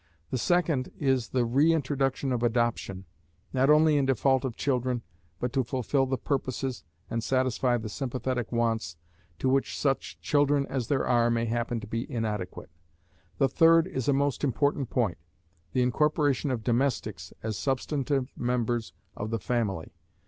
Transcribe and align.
The 0.31 0.37
second 0.39 0.91
is 0.97 1.29
the 1.29 1.45
re 1.45 1.71
introduction 1.71 2.31
of 2.31 2.41
adoption, 2.41 3.05
not 3.53 3.69
only 3.69 3.97
in 3.97 4.07
default 4.07 4.43
of 4.43 4.55
children, 4.55 5.03
but 5.39 5.53
to 5.53 5.63
fulfil 5.63 6.07
the 6.07 6.17
purposes, 6.17 6.83
and 7.07 7.23
satisfy 7.23 7.77
the 7.77 7.87
sympathetic 7.87 8.51
wants, 8.51 8.97
to 9.37 9.47
which 9.47 9.77
such 9.77 10.19
children 10.19 10.65
as 10.65 10.87
there 10.87 11.05
are 11.05 11.29
may 11.29 11.45
happen 11.45 11.79
to 11.81 11.87
be 11.87 12.11
inadequate. 12.11 12.71
The 13.37 13.47
third 13.47 13.85
is 13.85 14.07
a 14.07 14.11
most 14.13 14.43
important 14.43 14.89
point 14.89 15.19
the 15.73 15.83
incorporation 15.83 16.49
of 16.49 16.63
domestics 16.63 17.31
as 17.43 17.55
substantive 17.55 18.31
members 18.35 18.93
of 19.15 19.29
the 19.29 19.37
family. 19.39 19.93